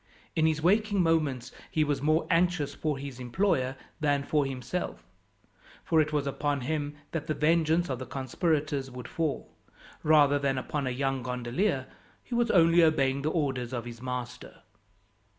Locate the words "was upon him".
6.11-6.95